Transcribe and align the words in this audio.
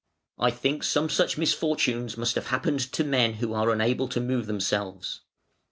I 0.39 0.49
think 0.49 0.83
some 0.83 1.09
such 1.09 1.37
misfortunes 1.37 2.17
must 2.17 2.33
have 2.33 2.47
happened 2.47 2.79
to 2.91 3.03
men 3.03 3.35
who 3.35 3.53
are 3.53 3.69
unable 3.69 4.07
to 4.07 4.19
move 4.19 4.47
themselves. 4.47 5.21